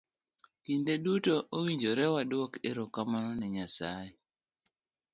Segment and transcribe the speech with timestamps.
[0.63, 4.13] Kinde duto owinjo waduok erokamano ne nyasaye.